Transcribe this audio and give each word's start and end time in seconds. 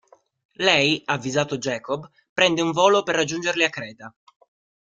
Lei, 0.65 0.99
avvisato 1.05 1.59
Jacob, 1.59 2.09
prende 2.33 2.63
un 2.63 2.71
volo 2.71 3.03
per 3.03 3.13
raggiungerli 3.13 3.63
a 3.63 3.69
Creta. 3.69 4.11